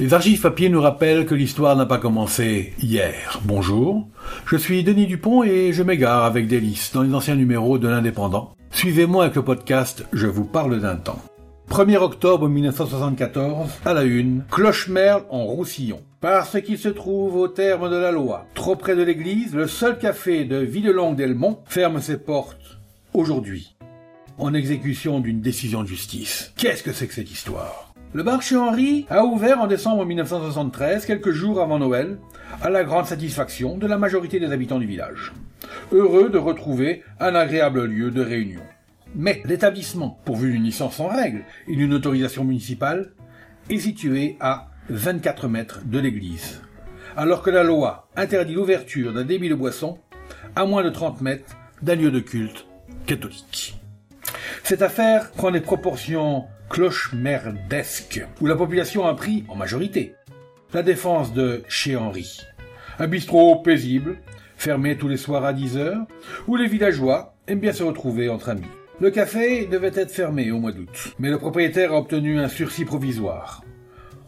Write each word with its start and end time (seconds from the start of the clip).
Les 0.00 0.14
archives 0.14 0.40
papier 0.40 0.68
nous 0.68 0.80
rappellent 0.80 1.26
que 1.26 1.34
l'histoire 1.34 1.74
n'a 1.74 1.84
pas 1.84 1.98
commencé 1.98 2.72
hier. 2.80 3.40
Bonjour, 3.42 4.06
je 4.46 4.56
suis 4.56 4.84
Denis 4.84 5.08
Dupont 5.08 5.42
et 5.42 5.72
je 5.72 5.82
m'égare 5.82 6.22
avec 6.22 6.46
délice 6.46 6.92
dans 6.92 7.02
les 7.02 7.12
anciens 7.12 7.34
numéros 7.34 7.78
de 7.78 7.88
l'Indépendant. 7.88 8.54
Suivez-moi 8.70 9.24
avec 9.24 9.34
le 9.34 9.42
podcast 9.42 10.06
Je 10.12 10.28
vous 10.28 10.44
parle 10.44 10.78
d'un 10.78 10.94
temps. 10.94 11.20
1er 11.68 11.96
octobre 11.96 12.48
1974, 12.48 13.70
à 13.84 13.92
la 13.92 14.04
une, 14.04 14.44
Clochemerle 14.48 15.24
en 15.30 15.42
Roussillon. 15.46 16.00
Parce 16.20 16.60
qu'il 16.60 16.78
se 16.78 16.88
trouve 16.88 17.34
au 17.34 17.48
terme 17.48 17.90
de 17.90 17.96
la 17.96 18.12
loi, 18.12 18.46
trop 18.54 18.76
près 18.76 18.94
de 18.94 19.02
l'église, 19.02 19.52
le 19.52 19.66
seul 19.66 19.98
café 19.98 20.44
de 20.44 20.58
Villelongue-Delmont 20.58 21.58
ferme 21.66 22.00
ses 22.00 22.18
portes 22.18 22.78
aujourd'hui, 23.14 23.74
en 24.38 24.54
exécution 24.54 25.18
d'une 25.18 25.40
décision 25.40 25.82
de 25.82 25.88
justice. 25.88 26.52
Qu'est-ce 26.56 26.84
que 26.84 26.92
c'est 26.92 27.08
que 27.08 27.14
cette 27.14 27.32
histoire? 27.32 27.92
Le 28.14 28.22
bar 28.22 28.40
chez 28.40 28.56
Henri 28.56 29.04
a 29.10 29.22
ouvert 29.26 29.60
en 29.60 29.66
décembre 29.66 30.06
1973, 30.06 31.04
quelques 31.04 31.32
jours 31.32 31.60
avant 31.60 31.78
Noël, 31.78 32.16
à 32.62 32.70
la 32.70 32.82
grande 32.82 33.04
satisfaction 33.04 33.76
de 33.76 33.86
la 33.86 33.98
majorité 33.98 34.40
des 34.40 34.50
habitants 34.50 34.78
du 34.78 34.86
village. 34.86 35.34
Heureux 35.92 36.30
de 36.30 36.38
retrouver 36.38 37.02
un 37.20 37.34
agréable 37.34 37.84
lieu 37.84 38.10
de 38.10 38.22
réunion. 38.22 38.62
Mais 39.14 39.42
l'établissement, 39.44 40.18
pourvu 40.24 40.52
d'une 40.52 40.64
licence 40.64 41.00
en 41.00 41.08
règle 41.08 41.44
et 41.66 41.76
d'une 41.76 41.92
autorisation 41.92 42.44
municipale, 42.44 43.12
est 43.68 43.78
situé 43.78 44.38
à 44.40 44.68
24 44.88 45.46
mètres 45.48 45.82
de 45.84 45.98
l'église, 45.98 46.62
alors 47.14 47.42
que 47.42 47.50
la 47.50 47.62
loi 47.62 48.08
interdit 48.16 48.54
l'ouverture 48.54 49.12
d'un 49.12 49.24
débit 49.24 49.50
de 49.50 49.54
boisson 49.54 49.98
à 50.56 50.64
moins 50.64 50.82
de 50.82 50.88
30 50.88 51.20
mètres 51.20 51.56
d'un 51.82 51.96
lieu 51.96 52.10
de 52.10 52.20
culte 52.20 52.66
catholique. 53.04 53.57
Cette 54.68 54.82
affaire 54.82 55.30
prend 55.30 55.50
des 55.50 55.62
proportions 55.62 56.44
cloche-merdesques, 56.68 58.26
où 58.38 58.46
la 58.46 58.54
population 58.54 59.06
a 59.06 59.14
pris, 59.14 59.46
en 59.48 59.56
majorité, 59.56 60.14
la 60.74 60.82
défense 60.82 61.32
de 61.32 61.62
chez 61.68 61.96
Henri. 61.96 62.42
Un 62.98 63.08
bistrot 63.08 63.62
paisible, 63.62 64.18
fermé 64.58 64.98
tous 64.98 65.08
les 65.08 65.16
soirs 65.16 65.46
à 65.46 65.54
10 65.54 65.78
heures, 65.78 66.06
où 66.46 66.56
les 66.56 66.66
villageois 66.66 67.34
aiment 67.46 67.60
bien 67.60 67.72
se 67.72 67.82
retrouver 67.82 68.28
entre 68.28 68.50
amis. 68.50 68.68
Le 69.00 69.10
café 69.10 69.64
devait 69.64 69.90
être 69.94 70.12
fermé 70.12 70.50
au 70.50 70.58
mois 70.58 70.72
d'août, 70.72 71.14
mais 71.18 71.30
le 71.30 71.38
propriétaire 71.38 71.94
a 71.94 71.98
obtenu 71.98 72.38
un 72.38 72.48
sursis 72.50 72.84
provisoire. 72.84 73.64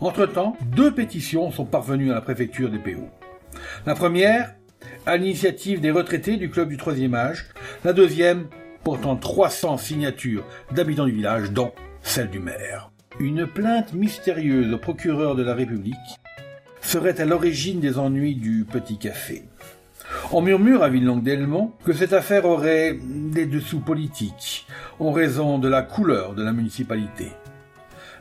Entre-temps, 0.00 0.56
deux 0.74 0.94
pétitions 0.94 1.50
sont 1.50 1.66
parvenues 1.66 2.10
à 2.10 2.14
la 2.14 2.22
préfecture 2.22 2.70
des 2.70 2.78
PO. 2.78 3.06
La 3.84 3.94
première, 3.94 4.54
à 5.04 5.18
l'initiative 5.18 5.82
des 5.82 5.90
retraités 5.90 6.38
du 6.38 6.48
club 6.48 6.70
du 6.70 6.78
troisième 6.78 7.14
âge, 7.14 7.50
la 7.84 7.92
deuxième, 7.92 8.46
portant 8.84 9.16
300 9.16 9.76
signatures 9.76 10.44
d'habitants 10.72 11.06
du 11.06 11.12
village, 11.12 11.50
dont 11.52 11.72
celle 12.02 12.30
du 12.30 12.40
maire. 12.40 12.90
Une 13.20 13.46
plainte 13.46 13.92
mystérieuse 13.92 14.72
au 14.72 14.78
procureur 14.78 15.34
de 15.34 15.42
la 15.42 15.54
République 15.54 15.96
serait 16.80 17.20
à 17.20 17.24
l'origine 17.24 17.80
des 17.80 17.98
ennuis 17.98 18.34
du 18.34 18.64
petit 18.64 18.98
café. 18.98 19.44
On 20.32 20.40
murmure 20.40 20.82
à 20.82 20.88
Villeneuve-d'Elmont 20.88 21.72
que 21.84 21.92
cette 21.92 22.12
affaire 22.12 22.44
aurait 22.44 22.98
des 23.02 23.46
dessous 23.46 23.80
politiques, 23.80 24.66
en 24.98 25.12
raison 25.12 25.58
de 25.58 25.68
la 25.68 25.82
couleur 25.82 26.34
de 26.34 26.42
la 26.42 26.52
municipalité. 26.52 27.28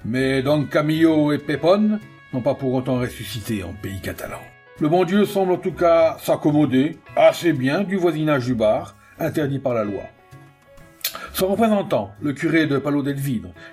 Mais 0.06 0.42
Don 0.42 0.66
Camillo 0.66 1.32
et 1.32 1.38
Pépone 1.38 2.00
n'ont 2.34 2.42
pas 2.42 2.56
pour 2.56 2.74
autant 2.74 3.00
ressuscité 3.00 3.64
en 3.64 3.74
pays 3.74 4.00
catalan. 4.02 4.40
Le 4.80 4.90
bon 4.90 5.04
Dieu 5.04 5.26
semble 5.26 5.54
en 5.54 5.58
tout 5.58 5.74
cas 5.74 6.18
s'accommoder 6.20 6.98
assez 7.16 7.54
bien 7.54 7.82
du 7.82 7.98
voisinage 7.98 8.46
du 8.46 8.56
bar, 8.56 8.96
interdit 9.20 9.60
par 9.60 9.74
la 9.74 9.84
loi. 9.84 10.04
Son 11.42 11.48
représentant, 11.48 12.14
le 12.22 12.34
curé 12.34 12.68
de 12.68 12.78
Palo 12.78 13.02
del 13.02 13.18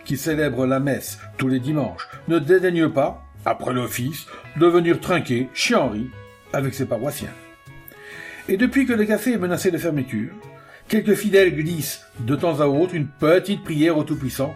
qui 0.07 0.17
célèbre 0.17 0.65
la 0.65 0.81
messe 0.81 1.19
tous 1.37 1.49
les 1.49 1.61
dimanches, 1.61 2.09
ne 2.27 2.39
dédaigne 2.39 2.89
pas, 2.89 3.23
après 3.45 3.75
l'office, 3.75 4.27
de 4.57 4.67
venir 4.67 5.01
trinquer 5.01 5.51
chez 5.53 5.75
Henri 5.75 6.09
avec 6.55 6.73
ses 6.73 6.87
paroissiens. 6.87 7.35
Et 8.49 8.57
depuis 8.57 8.87
que 8.87 8.95
le 8.95 9.05
café 9.05 9.35
est 9.35 9.39
menacé 9.39 9.71
de 9.71 9.77
fermeture, 9.77 10.33
quelques 10.89 11.13
fidèles 11.13 11.55
glissent 11.55 12.07
de 12.21 12.37
temps 12.37 12.59
à 12.61 12.67
autre 12.69 12.95
une 12.95 13.07
petite 13.07 13.65
prière 13.65 13.99
au 13.99 14.03
Tout-Puissant 14.03 14.55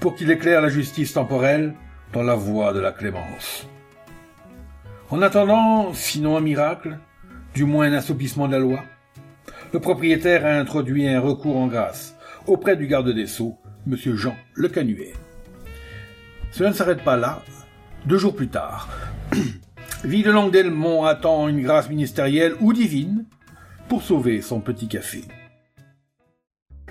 pour 0.00 0.14
qu'il 0.14 0.30
éclaire 0.30 0.62
la 0.62 0.70
justice 0.70 1.12
temporelle 1.12 1.74
dans 2.14 2.22
la 2.22 2.36
voie 2.36 2.72
de 2.72 2.80
la 2.80 2.92
clémence. 2.92 3.68
En 5.10 5.20
attendant, 5.20 5.92
sinon 5.92 6.38
un 6.38 6.40
miracle, 6.40 6.96
du 7.52 7.64
moins 7.64 7.92
un 7.92 7.98
assoupissement 7.98 8.46
de 8.46 8.52
la 8.52 8.60
loi, 8.60 8.82
le 9.74 9.78
propriétaire 9.78 10.46
a 10.46 10.58
introduit 10.58 11.06
un 11.06 11.20
recours 11.20 11.58
en 11.58 11.66
grâce 11.66 12.15
auprès 12.46 12.76
du 12.76 12.86
garde 12.86 13.10
des 13.10 13.26
Sceaux, 13.26 13.56
M. 13.86 13.96
Jean 14.14 14.36
Le 14.54 14.68
Canuet. 14.68 15.12
Cela 16.50 16.70
ne 16.70 16.74
s'arrête 16.74 17.02
pas 17.02 17.16
là. 17.16 17.42
Deux 18.06 18.18
jours 18.18 18.36
plus 18.36 18.48
tard, 18.48 18.88
Ville 20.04 20.32
Delmont 20.52 21.04
attend 21.04 21.48
une 21.48 21.62
grâce 21.62 21.88
ministérielle 21.88 22.54
ou 22.60 22.72
divine 22.72 23.24
pour 23.88 24.02
sauver 24.02 24.40
son 24.40 24.60
petit 24.60 24.88
café. 24.88 25.24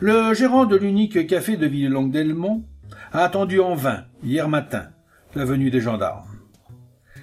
Le 0.02 0.34
gérant 0.34 0.66
de 0.66 0.76
l'unique 0.76 1.26
café 1.28 1.56
de 1.56 1.68
Ville 1.68 1.96
Delmont 2.12 2.66
a 3.14 3.24
attendu 3.24 3.62
en 3.62 3.76
vain, 3.76 4.06
hier 4.24 4.50
matin, 4.50 4.90
la 5.36 5.46
venue 5.46 5.72
des 5.72 5.80
gendarmes. 5.80 6.28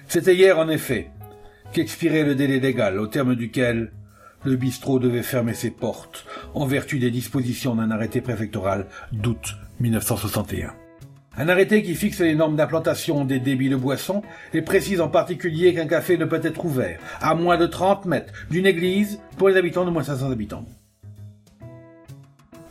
C'était 0.07 0.35
hier, 0.35 0.57
en 0.57 0.69
effet, 0.69 1.11
qu'expirait 1.71 2.23
le 2.23 2.35
délai 2.35 2.59
légal 2.59 2.99
au 2.99 3.07
terme 3.07 3.35
duquel 3.35 3.91
le 4.43 4.55
bistrot 4.55 4.99
devait 4.99 5.23
fermer 5.23 5.53
ses 5.53 5.71
portes 5.71 6.25
en 6.53 6.65
vertu 6.65 6.99
des 6.99 7.11
dispositions 7.11 7.75
d'un 7.75 7.91
arrêté 7.91 8.21
préfectoral 8.21 8.87
d'août 9.11 9.55
1961. 9.79 10.73
Un 11.35 11.49
arrêté 11.49 11.81
qui 11.81 11.95
fixe 11.95 12.19
les 12.19 12.35
normes 12.35 12.55
d'implantation 12.55 13.25
des 13.25 13.39
débits 13.39 13.69
de 13.69 13.75
boissons 13.75 14.21
et 14.53 14.61
précise 14.61 15.01
en 15.01 15.07
particulier 15.07 15.73
qu'un 15.73 15.87
café 15.87 16.17
ne 16.17 16.25
peut 16.25 16.41
être 16.43 16.63
ouvert 16.63 16.99
à 17.21 17.33
moins 17.33 17.57
de 17.57 17.65
30 17.65 18.05
mètres 18.05 18.33
d'une 18.51 18.67
église 18.67 19.19
pour 19.37 19.49
les 19.49 19.57
habitants 19.57 19.85
de 19.85 19.89
moins 19.89 20.03
de 20.03 20.07
500 20.07 20.29
habitants. 20.29 20.65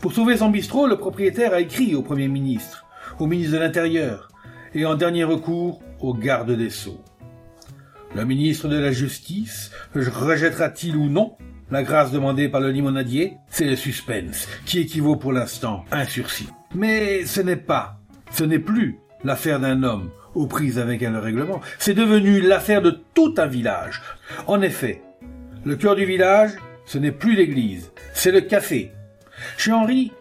Pour 0.01 0.13
sauver 0.13 0.37
son 0.37 0.51
bistrot, 0.51 0.87
le 0.87 0.97
propriétaire 0.97 1.55
a 1.55 1.61
écrit 1.61 1.95
au 1.95 2.03
Premier 2.03 2.29
ministre, 2.29 2.87
au 3.19 3.27
ministre 3.27 3.55
de 3.55 3.59
l'Intérieur 3.59 4.29
et 4.75 4.87
en 4.87 4.95
dernier 4.95 5.25
recours 5.25 5.81
au 6.01 6.15
garde 6.15 6.53
des 6.53 6.71
Sceaux. 6.71 7.01
Le 8.15 8.25
ministre 8.25 8.69
de 8.69 8.77
la 8.77 8.93
Justice 8.93 9.71
rejettera-t-il 9.95 10.97
ou 10.97 11.09
non 11.09 11.37
la 11.73 11.83
grâce 11.83 12.13
demandée 12.13 12.49
par 12.49 12.61
le 12.61 12.71
limonadier 12.71 13.39
C'est 13.49 13.65
le 13.65 13.77
suspense, 13.77 14.47
qui 14.67 14.81
équivaut 14.81 15.17
pour 15.17 15.33
l'instant 15.33 15.85
à 15.91 16.01
un 16.01 16.05
sursis. 16.05 16.49
Mais 16.75 17.25
ce 17.25 17.41
n'est 17.41 17.57
pas 17.57 17.99
ce 18.33 18.45
n'est 18.45 18.59
plus 18.59 18.99
l'affaire 19.25 19.61
d'un 19.61 19.83
homme 19.83 20.11
aux 20.35 20.47
prises 20.47 20.79
avec 20.79 21.03
un 21.03 21.21
règlement, 21.21 21.61
c'est 21.79 21.93
devenu 21.93 22.41
l'affaire 22.41 22.81
de 22.81 22.99
tout 23.15 23.35
un 23.37 23.47
village. 23.47 24.01
En 24.47 24.63
effet, 24.63 25.03
le 25.65 25.77
cœur 25.77 25.95
du 25.95 26.07
village, 26.07 26.53
ce 26.87 26.97
n'est 26.97 27.13
plus 27.13 27.35
l'église, 27.35 27.93
c'est 28.15 28.33
le 28.33 28.41
café. 28.41 28.91
Chez 29.59 29.73
Henri, 29.73 30.13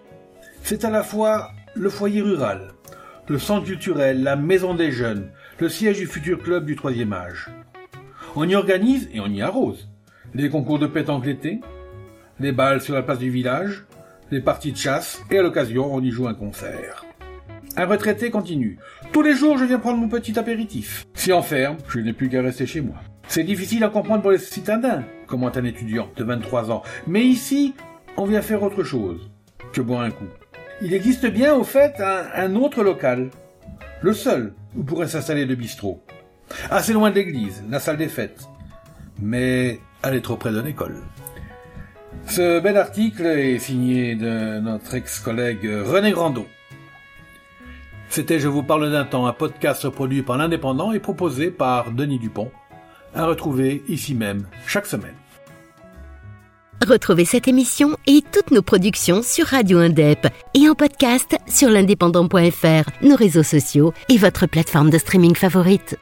c'est 0.64 0.84
à 0.84 0.90
la 0.90 1.04
fois 1.04 1.52
le 1.74 1.90
foyer 1.90 2.22
rural, 2.22 2.74
le 3.30 3.40
centre 3.40 3.66
culturel, 3.66 4.24
la 4.24 4.36
maison 4.36 4.74
des 4.74 4.92
jeunes, 4.92 5.30
le 5.60 5.70
siège 5.70 6.00
du 6.00 6.06
futur 6.06 6.40
club 6.44 6.66
du 6.66 6.76
troisième 6.76 7.14
âge. 7.14 7.50
On 8.36 8.48
y 8.48 8.56
organise 8.56 9.10
et 9.14 9.22
on 9.22 9.28
y 9.28 9.42
arrose 9.42 9.88
les 10.34 10.50
concours 10.50 10.80
de 10.80 10.88
pétanque 10.88 11.26
l'été, 11.26 11.62
les 12.40 12.52
balles 12.52 12.82
sur 12.82 12.94
la 12.94 13.04
place 13.04 13.20
du 13.20 13.30
village, 13.30 13.86
les 14.32 14.42
parties 14.42 14.72
de 14.72 14.78
chasse 14.78 15.22
et 15.30 15.38
à 15.38 15.42
l'occasion 15.42 15.94
on 15.94 16.02
y 16.02 16.12
joue 16.12 16.28
un 16.28 16.34
concert. 16.34 17.06
Un 17.78 17.86
retraité 17.86 18.32
continue. 18.32 18.78
Tous 19.14 19.22
les 19.22 19.34
jours, 19.34 19.58
je 19.58 19.64
viens 19.64 19.80
prendre 19.80 19.98
mon 19.98 20.10
petit 20.10 20.38
apéritif. 20.38 21.06
Si 21.14 21.32
enferme, 21.32 21.78
je 21.88 22.00
n'ai 22.00 22.12
plus 22.12 22.28
qu'à 22.28 22.42
rester 22.42 22.66
chez 22.66 22.82
moi. 22.82 22.96
C'est 23.30 23.44
difficile 23.44 23.84
à 23.86 23.90
comprendre 23.90 24.22
pour 24.22 24.32
les 24.32 24.38
citadins, 24.40 25.04
commente 25.26 25.56
un 25.56 25.64
étudiant 25.64 26.10
de 26.18 26.24
23 26.26 26.70
ans. 26.70 26.84
Mais 27.08 27.24
ici, 27.24 27.74
on 28.18 28.26
vient 28.26 28.42
faire 28.42 28.62
autre 28.62 28.84
chose 28.84 29.32
que 29.72 29.80
boire 29.80 30.02
un 30.02 30.12
coup. 30.12 30.28
Il 30.82 30.94
existe 30.94 31.28
bien, 31.28 31.56
au 31.56 31.64
fait, 31.64 32.02
un, 32.02 32.56
autre 32.56 32.84
local. 32.84 33.30
Le 34.02 34.14
seul 34.14 34.54
où 34.76 34.84
pourrait 34.84 35.08
s'installer 35.08 35.46
le 35.46 35.56
bistrot. 35.56 36.04
Assez 36.70 36.92
loin 36.92 37.10
de 37.10 37.16
l'église, 37.16 37.64
la 37.70 37.80
salle 37.80 37.98
des 37.98 38.10
fêtes. 38.10 38.50
Mais 39.22 39.80
est 40.04 40.22
trop 40.22 40.36
près 40.36 40.52
de 40.52 40.60
l'école. 40.60 40.98
Ce 42.28 42.60
bel 42.60 42.78
article 42.78 43.26
est 43.26 43.60
signé 43.60 44.16
de 44.16 44.60
notre 44.60 44.96
ex-collègue 44.96 45.68
René 45.86 46.12
Grandot. 46.12 46.48
C'était 48.10 48.40
Je 48.40 48.48
vous 48.48 48.64
parle 48.64 48.92
d'un 48.92 49.06
temps, 49.06 49.26
un 49.26 49.34
podcast 49.34 49.88
produit 49.90 50.22
par 50.22 50.38
l'Indépendant 50.38 50.92
et 50.92 51.00
proposé 51.00 51.50
par 51.50 51.92
Denis 51.92 52.20
Dupont, 52.20 52.52
à 53.16 53.26
retrouver 53.26 53.84
ici 53.88 54.16
même 54.16 54.48
chaque 54.68 54.86
semaine. 54.86 55.16
Retrouvez 56.86 57.26
cette 57.26 57.48
émission 57.48 57.96
et 58.08 58.24
toutes 58.34 58.52
nos 58.52 58.64
productions 58.64 59.22
sur 59.22 59.46
Radio 59.46 59.78
Indep 59.78 60.28
et 60.56 60.68
en 60.68 60.74
podcast 60.74 61.38
sur 61.48 61.70
l'indépendant.fr, 61.70 62.90
nos 63.04 63.16
réseaux 63.16 63.44
sociaux 63.44 63.94
et 64.10 64.18
votre 64.18 64.48
plateforme 64.48 64.90
de 64.90 64.98
streaming 64.98 65.36
favorite. 65.36 65.98